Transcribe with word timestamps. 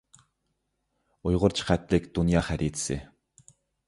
ئۇيغۇرچە 1.29 1.65
خەتلىك 1.67 2.07
دۇنيا 2.15 2.41
خەرىتىسى. 2.47 2.99